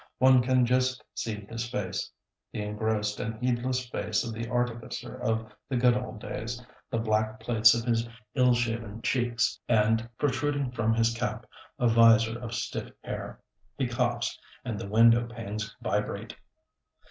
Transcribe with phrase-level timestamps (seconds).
[0.17, 2.09] One can just see his face,
[2.51, 7.39] the engrossed and heedless face of the artificer of the good old days; the black
[7.39, 11.45] plates of his ill shaven cheeks; and, protruding from his cap,
[11.77, 13.41] a vizor of stiff hair.
[13.77, 16.35] He coughs, and the window panes vibrate.